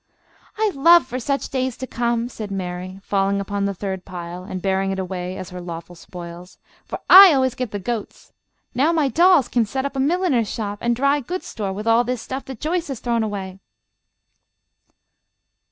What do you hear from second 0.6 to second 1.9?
love for such days to